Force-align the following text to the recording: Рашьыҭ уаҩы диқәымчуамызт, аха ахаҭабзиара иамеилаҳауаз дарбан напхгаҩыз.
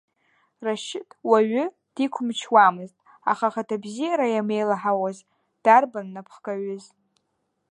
Рашьыҭ 0.65 1.09
уаҩы 1.29 1.65
диқәымчуамызт, 1.95 2.97
аха 3.31 3.45
ахаҭабзиара 3.49 4.27
иамеилаҳауаз 4.29 5.17
дарбан 5.63 6.07
напхгаҩыз. 6.13 6.85